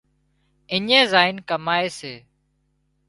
اڃي 0.73 0.99
زائينَ 1.11 1.35
ڪمائي 1.49 1.87
سي 1.99 2.13